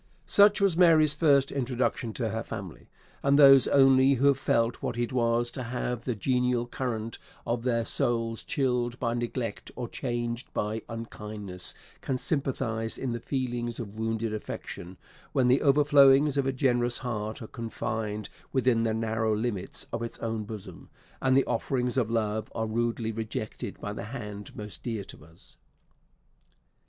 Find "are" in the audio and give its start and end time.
17.39-17.45, 22.55-22.65